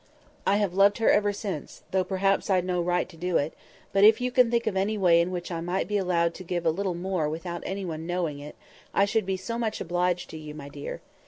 I 0.47 0.55
have 0.55 0.73
loved 0.73 0.97
her 0.97 1.11
ever 1.11 1.31
since, 1.31 1.83
though 1.91 2.03
perhaps 2.03 2.49
I'd 2.49 2.65
no 2.65 2.81
right 2.81 3.07
to 3.07 3.15
do 3.15 3.37
it; 3.37 3.53
but 3.93 4.03
if 4.03 4.19
you 4.19 4.31
can 4.31 4.49
think 4.49 4.65
of 4.65 4.75
any 4.75 4.97
way 4.97 5.21
in 5.21 5.29
which 5.29 5.51
I 5.51 5.61
might 5.61 5.87
be 5.87 5.99
allowed 5.99 6.33
to 6.33 6.43
give 6.43 6.65
a 6.65 6.71
little 6.71 6.95
more 6.95 7.29
without 7.29 7.61
any 7.67 7.85
one 7.85 8.07
knowing 8.07 8.39
it, 8.39 8.55
I 8.95 9.05
should 9.05 9.27
be 9.27 9.37
so 9.37 9.59
much 9.59 9.79
obliged 9.79 10.31
to 10.31 10.37
you, 10.39 10.55
my 10.55 10.69
dear. 10.69 11.01